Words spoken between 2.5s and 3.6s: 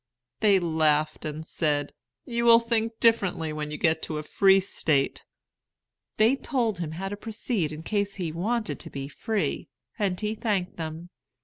think differently